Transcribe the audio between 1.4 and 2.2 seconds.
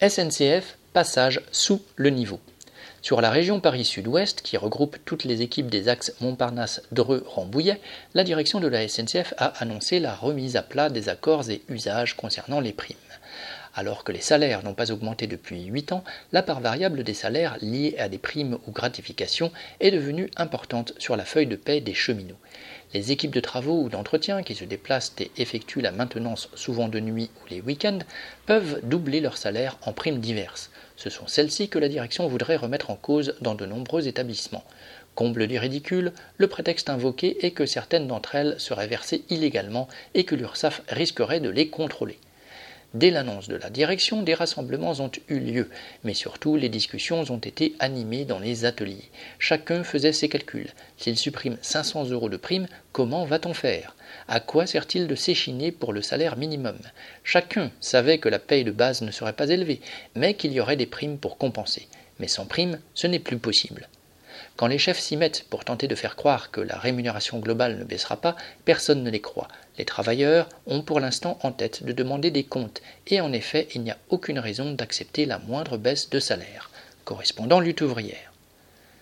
sous le